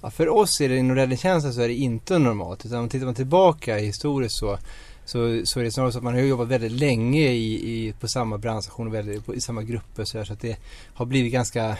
[0.00, 3.06] Ja, för oss är det inom räddningstjänsten så är det inte normalt utan om tittar
[3.06, 4.58] man tillbaka historiskt så
[5.10, 8.08] så, så är det snarare så att man har jobbat väldigt länge i, i på
[8.08, 10.56] samma brandstation och väldigt, på, i samma grupper så, här, så att det
[10.94, 11.76] har blivit ganska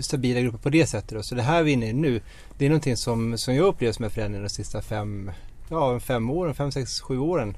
[0.00, 1.16] stabila grupper på det sättet.
[1.16, 1.22] Då.
[1.22, 2.20] Så det här vi är inne i nu,
[2.58, 5.30] det är någonting som, som jag upplever som en förändring de sista fem,
[5.68, 7.56] ja, fem åren, fem, sex, sju åren.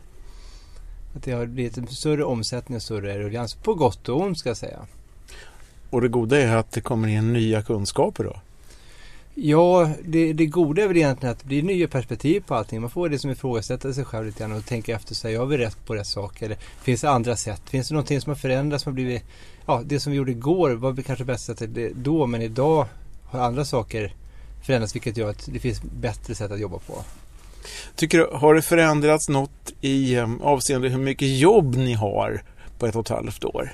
[1.16, 4.50] Att det har blivit en större omsättning och större ruljans, på gott och ont ska
[4.50, 4.86] jag säga.
[5.90, 8.36] Och det goda är att det kommer in nya kunskaper då?
[9.36, 12.80] Ja, det, det goda är väl egentligen att det blir nya perspektiv på allting.
[12.80, 15.36] Man får det som ifrågasätta sig själv lite grann och tänka efter sig.
[15.36, 16.46] Har vi rätt på rätt saker?
[16.46, 17.62] Eller finns det andra sätt?
[17.66, 18.84] Finns det någonting som har förändrats?
[18.84, 19.22] Som har blivit,
[19.66, 22.86] ja, det som vi gjorde igår var kanske bästa sättet då, men idag
[23.24, 24.14] har andra saker
[24.66, 27.04] förändrats vilket gör att det finns bättre sätt att jobba på.
[27.96, 32.42] Tycker du, har det förändrats något i eh, avseende hur mycket jobb ni har
[32.78, 33.72] på ett och ett halvt år?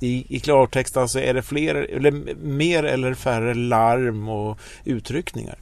[0.00, 5.58] I, i klartext alltså, är det fler, eller mer eller färre larm och utryckningar?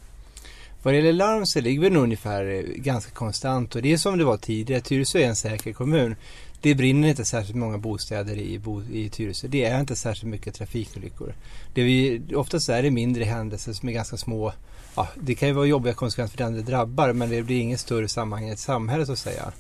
[0.82, 3.96] Vad det gäller larm så ligger vi nog ungefär eh, ganska konstant och det är
[3.96, 4.80] som det var tidigare.
[4.80, 6.16] Tyresö är en säker kommun.
[6.60, 8.60] Det brinner inte särskilt många bostäder i,
[8.92, 9.48] i Tyresö.
[9.48, 11.34] Det är inte särskilt mycket trafikolyckor.
[11.74, 14.52] Det vi, oftast är det mindre händelser som är ganska små.
[14.96, 17.78] Ja, det kan ju vara jobbiga konsekvenser för den det drabbar men det blir ingen
[17.78, 19.52] större sammanhang i ett samhälle så att säga.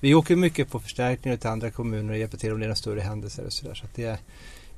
[0.00, 2.76] Vi åker mycket på förstärkningar till andra kommuner och hjälper till om det är några
[2.76, 3.74] större händelser och sådär.
[3.74, 4.18] Så det,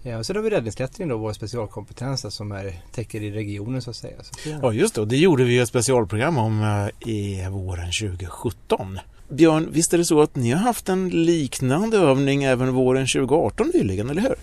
[0.02, 3.90] ja, och sen har vi räddningsklättring då, vår specialkompetens som är, täcker i regionen så
[3.90, 4.16] att säga.
[4.22, 4.58] Så det...
[4.62, 8.98] Ja just det, det gjorde vi ett specialprogram om uh, i våren 2017.
[9.28, 13.70] Björn, visst är det så att ni har haft en liknande övning även våren 2018
[13.74, 14.34] nyligen, eller hur?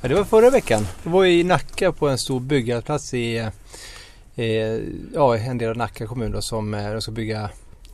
[0.00, 0.86] Ja, det var förra veckan.
[1.02, 3.36] Det var i Nacka på en stor byggarbetsplats i
[4.36, 4.78] eh,
[5.14, 7.50] ja, en del av Nacka kommun då, som eh, de ska bygga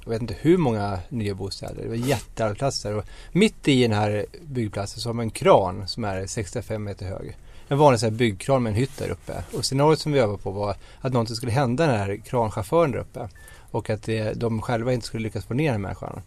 [0.06, 1.82] jag vet inte hur många nya bostäder.
[1.82, 2.96] Det var jättearbetsplatser.
[2.96, 7.06] Och mitt i den här byggplatsen så har man en kran som är 65 meter
[7.06, 7.36] hög.
[7.68, 9.44] En vanlig så här byggkran med en hytt där uppe.
[9.56, 12.98] Och scenariot som vi övade på var att någonting skulle hända den här kranchauffören där
[12.98, 13.28] uppe.
[13.70, 16.22] Och att det, de själva inte skulle lyckas få ner den här människan.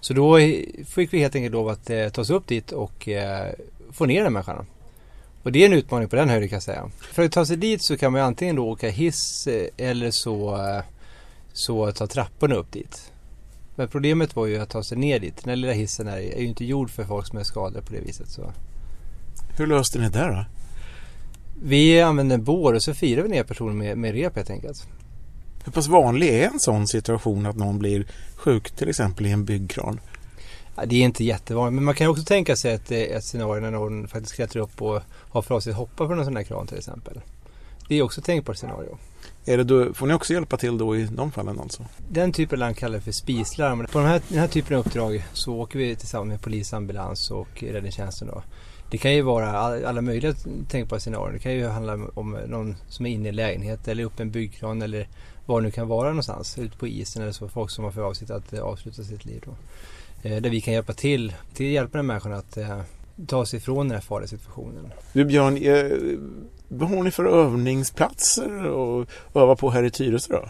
[0.00, 0.38] Så då
[0.86, 3.52] fick vi helt enkelt lov att eh, ta oss upp dit och eh,
[3.92, 4.66] få ner den här människan.
[5.42, 6.90] Och det är en utmaning på den höjden kan jag säga.
[7.00, 10.56] För att ta sig dit så kan man antingen då åka hiss eh, eller så,
[10.56, 10.82] eh,
[11.52, 13.12] så ta trapporna upp dit.
[13.76, 15.36] Men problemet var ju att ta sig ner dit.
[15.36, 17.92] Den här lilla hissen är, är ju inte gjord för folk som är skadade på
[17.92, 18.28] det viset.
[18.28, 18.52] Så.
[19.58, 20.44] Hur löste ni det då?
[21.62, 24.86] Vi använde en bår och så firade vi ner personen med, med rep helt enkelt.
[25.64, 28.06] Hur pass vanlig är en sån situation att någon blir
[28.36, 30.00] sjuk till exempel i en byggkran?
[30.76, 33.70] Ja, det är inte jättevanligt men man kan också tänka sig ett, ett scenario när
[33.70, 36.66] någon faktiskt klättrar upp och har för avsikt att hoppa från en sån här kran
[36.66, 37.20] till exempel.
[37.88, 38.98] Det är också ett tänkbart scenario.
[39.46, 41.84] Är det då, får ni också hjälpa till då i de fallen alltså?
[42.08, 43.86] Den typen av larm kallar för spislarm.
[43.92, 47.30] På den här, den här typen av uppdrag så åker vi tillsammans med polis, ambulans
[47.30, 48.28] och räddningstjänsten.
[48.28, 48.42] Då.
[48.90, 49.50] Det kan ju vara
[49.88, 50.34] alla möjliga
[50.68, 51.32] tänkbara scenarier.
[51.32, 54.30] Det kan ju handla om någon som är inne i en lägenhet eller upp en
[54.30, 55.08] byggkran eller
[55.46, 56.58] var det nu kan vara någonstans.
[56.58, 57.48] Ute på isen eller så.
[57.48, 59.42] Folk som har för avsikt att eh, avsluta sitt liv.
[59.46, 59.54] Då.
[60.28, 62.80] Eh, där vi kan hjälpa till, till hjälpa den människan att eh,
[63.26, 64.92] ta sig ifrån den här farliga situationen.
[65.12, 65.56] Du Björn,
[66.78, 70.48] vad har ni för övningsplatser att öva på här i Tyresö då?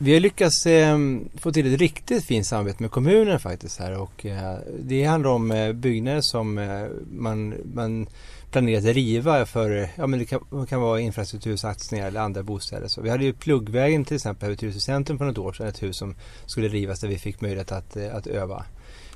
[0.00, 0.98] Vi har lyckats eh,
[1.34, 5.50] få till ett riktigt fint samarbete med kommunen faktiskt här och eh, det handlar om
[5.50, 8.06] eh, byggnader som eh, man, man
[8.50, 12.88] planerat att riva för, ja men det kan, kan vara infrastruktursatsningar eller andra bostäder.
[12.88, 15.66] Så vi hade ju Pluggvägen till exempel här vid Tyresö centrum för något år sedan,
[15.66, 16.14] ett hus som
[16.46, 18.64] skulle rivas där vi fick möjlighet att, eh, att öva.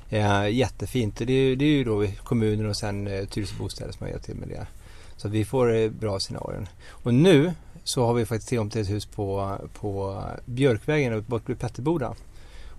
[0.09, 4.03] Eh, jättefint, det är, det är ju då kommunen och sen eh, Tyresö bostäder som
[4.03, 4.67] har hjälpt till med det.
[5.17, 6.67] Så vi får eh, bra scenarion.
[6.89, 11.59] Och nu så har vi faktiskt tillgång till ett hus på, på Björkvägen bort vid
[11.59, 12.15] Petterboda.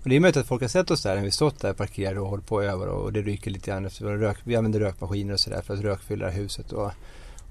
[0.03, 2.19] Och det är möjligt att folk har sett oss där när vi stått där parkerade
[2.19, 5.39] och hållit på över och det ryker lite grann efter rök, vi använder rökmaskiner och
[5.39, 6.91] sådär för att rökfylla huset och,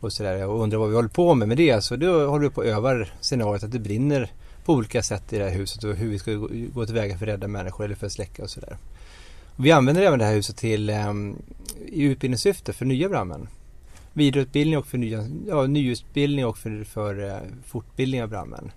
[0.01, 1.85] och sådär och undrar vad vi håller på med med det.
[1.85, 4.31] Så då håller vi på och övar scenariot att det brinner
[4.65, 7.27] på olika sätt i det här huset och hur vi ska gå, gå tillväga för
[7.27, 8.77] att rädda människor eller för att släcka och sådär.
[9.57, 11.37] Vi använder även det här huset till um,
[11.87, 13.49] i utbildningssyfte för nya brandmän
[14.15, 18.73] vidareutbildning och för nya, ja, nyutbildning och för, för uh, fortbildning av brandmän.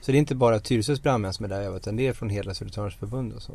[0.00, 2.54] Så det är inte bara Tyresös brandmän som är där utan det är från hela
[2.54, 3.52] Södertörns förbund och så.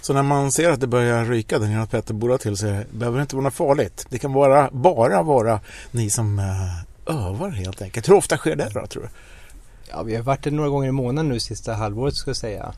[0.00, 3.18] Så när man ser att det börjar ryka där nere Petter bor till så behöver
[3.18, 4.06] det inte vara något farligt.
[4.10, 8.08] Det kan bara, bara vara ni som uh, övar helt enkelt.
[8.08, 9.08] Hur ofta sker det då tror du?
[9.90, 12.74] Ja, vi har varit där några gånger i månaden nu sista halvåret ska jag säga.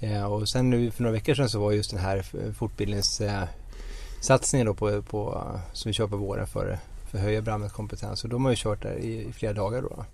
[0.00, 4.74] Eh, och sen nu för några veckor sedan så var just den här fortbildningssatsningen då
[4.74, 6.78] på, på, som vi kör på våren för,
[7.10, 8.24] för att höja brandmännens kompetens.
[8.24, 10.04] Och de har ju kört där i, i flera dagar då.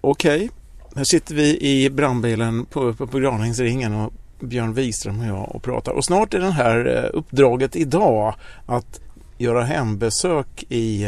[0.00, 0.50] Okej,
[0.96, 5.62] här sitter vi i brandbilen på, på, på Granängsringen och Björn Wikström och jag och
[5.62, 5.92] pratar.
[5.92, 8.34] Och snart är det här uppdraget idag
[8.66, 9.00] att
[9.38, 11.06] göra hembesök i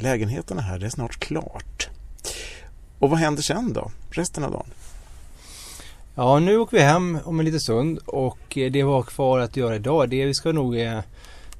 [0.00, 0.78] lägenheterna här.
[0.78, 1.88] Det är snart klart.
[2.98, 4.66] Och vad händer sen då, resten av dagen?
[6.14, 9.56] Ja, nu åker vi hem om en liten stund och det vi har kvar att
[9.56, 11.00] göra idag det är vi ska nog eh,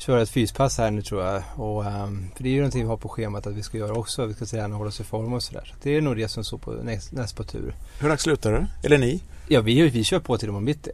[0.02, 1.42] köra ett fyspass här nu tror jag.
[1.56, 3.92] Och, um, för det är ju någonting vi har på schemat att vi ska göra
[3.92, 4.26] också.
[4.26, 5.64] Vi ska träna och hålla oss i form och sådär.
[5.66, 7.74] Så det är nog det som står på näst, näst på tur.
[7.98, 8.86] Hur dags slutar du?
[8.86, 9.22] Eller ni?
[9.48, 10.90] Ja, vi, vi kör på till imorgon bitti.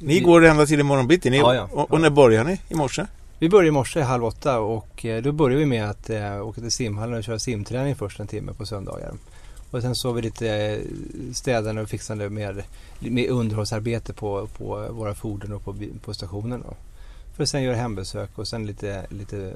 [0.00, 1.30] Ni går ända till imorgon bitti?
[1.30, 1.68] Ni, ja, ja.
[1.72, 3.06] Och, och när börjar ni i morse?
[3.38, 6.70] Vi börjar i morse halv åtta och då börjar vi med att äh, åka till
[6.70, 9.12] simhallen och köra simträning först en timme på söndagar.
[9.70, 10.80] Och sen så har vi lite
[11.32, 12.62] städande och fixande med,
[12.98, 16.62] med underhållsarbete på, på våra fordon och på, på stationen.
[16.66, 16.76] Då.
[17.36, 19.52] För sen göra hembesök och sen lite, lite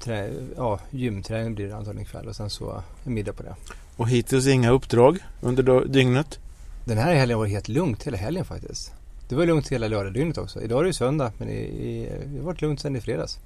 [0.00, 3.54] trä, ja, gymträning blir det antagligen ikväll och sen så en middag på det.
[3.96, 6.38] Och hittills inga uppdrag under dygnet?
[6.84, 8.92] Den här helgen var helt lugnt hela helgen faktiskt.
[9.28, 10.62] Det var lugnt hela lördagdygnet också.
[10.62, 13.38] Idag är det söndag men i, i, det har varit lugnt sedan i fredags.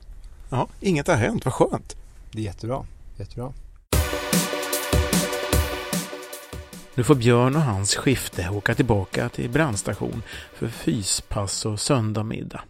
[0.50, 1.96] Ja, inget har hänt, vad skönt.
[2.32, 2.86] Det är jättebra.
[3.16, 3.52] jättebra.
[6.94, 10.22] Nu får Björn och hans skifte åka tillbaka till brandstation
[10.54, 12.60] för fyspass och söndagmiddag.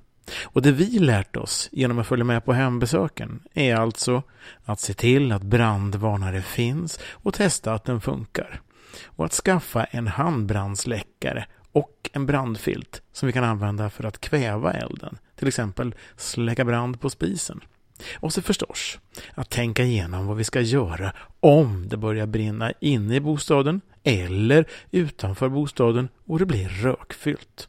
[0.44, 4.22] Och det vi lärt oss genom att följa med på hembesöken är alltså
[4.64, 8.60] att se till att brandvarnare finns och testa att den funkar.
[9.04, 14.72] Och att skaffa en handbrandsläckare och en brandfilt som vi kan använda för att kväva
[14.72, 17.60] elden, till exempel släcka brand på spisen.
[18.14, 18.98] Och så förstås
[19.34, 24.68] att tänka igenom vad vi ska göra om det börjar brinna inne i bostaden eller
[24.90, 27.68] utanför bostaden och det blir rökfyllt.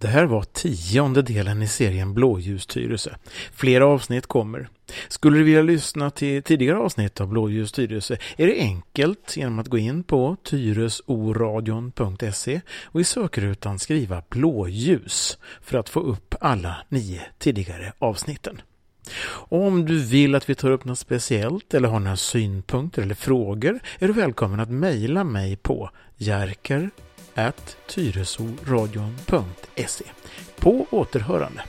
[0.00, 3.16] Det här var tionde delen i serien Blåljustyrelse.
[3.52, 4.68] Flera avsnitt kommer.
[5.08, 9.78] Skulle du vilja lyssna till tidigare avsnitt av Blåljustyrelse är det enkelt genom att gå
[9.78, 17.92] in på tyresoradion.se och i sökrutan skriva blåljus för att få upp alla nio tidigare
[17.98, 18.62] avsnitten.
[19.22, 23.14] Och om du vill att vi tar upp något speciellt eller har några synpunkter eller
[23.14, 26.90] frågor är du välkommen att mejla mig på jerker
[27.86, 30.04] tyresoradion.se.
[30.56, 31.62] På återhörande.